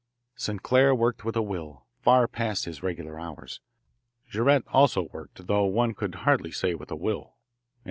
Sinclair 0.35 0.95
worked 0.95 1.23
with 1.23 1.35
a 1.35 1.43
will, 1.43 1.85
far 2.01 2.27
past 2.27 2.65
his 2.65 2.81
regular 2.81 3.19
hours. 3.19 3.59
Jaurette 4.31 4.65
also 4.69 5.03
worked, 5.13 5.45
though 5.45 5.65
one 5.65 5.93
could 5.93 6.15
hardly 6.25 6.49
say 6.49 6.73
with 6.73 6.89
a 6.89 6.95
will. 6.95 7.35